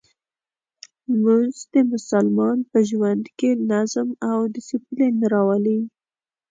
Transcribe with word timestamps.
لمونځ 1.09 1.55
د 1.73 1.75
مسلمان 1.91 2.57
په 2.71 2.79
ژوند 2.89 3.23
کې 3.37 3.49
نظم 3.71 4.09
او 4.31 4.37
دسپلین 4.55 5.15
راولي. 5.33 5.79